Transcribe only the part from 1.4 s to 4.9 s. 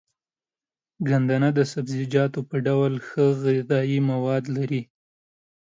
د سبزيجاتو په ډول ښه غذايي مواد لري.